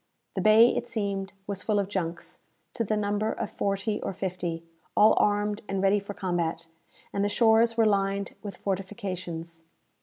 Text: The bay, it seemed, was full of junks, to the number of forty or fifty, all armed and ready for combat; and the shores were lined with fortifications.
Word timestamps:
The 0.33 0.41
bay, 0.41 0.75
it 0.75 0.87
seemed, 0.87 1.31
was 1.45 1.61
full 1.61 1.77
of 1.77 1.87
junks, 1.87 2.39
to 2.73 2.83
the 2.83 2.97
number 2.97 3.31
of 3.33 3.51
forty 3.51 4.01
or 4.01 4.13
fifty, 4.13 4.63
all 4.97 5.13
armed 5.17 5.61
and 5.69 5.79
ready 5.79 5.99
for 5.99 6.15
combat; 6.15 6.65
and 7.13 7.23
the 7.23 7.29
shores 7.29 7.77
were 7.77 7.85
lined 7.85 8.33
with 8.41 8.57
fortifications. 8.57 9.63